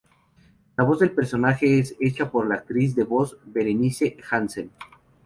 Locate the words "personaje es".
1.11-1.93